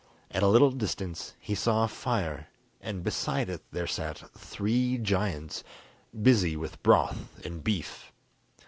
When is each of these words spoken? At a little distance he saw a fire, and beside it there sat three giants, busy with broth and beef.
At 0.31 0.41
a 0.41 0.47
little 0.47 0.71
distance 0.71 1.35
he 1.39 1.53
saw 1.53 1.83
a 1.83 1.87
fire, 1.87 2.47
and 2.81 3.03
beside 3.03 3.49
it 3.51 3.61
there 3.69 3.85
sat 3.85 4.31
three 4.35 4.97
giants, 4.97 5.63
busy 6.23 6.57
with 6.57 6.81
broth 6.81 7.45
and 7.45 7.63
beef. 7.63 8.11